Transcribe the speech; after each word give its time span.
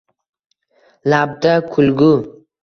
Labda 1.09 1.53
kulgu 1.71 2.11